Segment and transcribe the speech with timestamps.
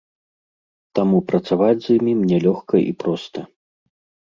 [0.99, 3.39] Таму працаваць з імі мне лёгка і проста.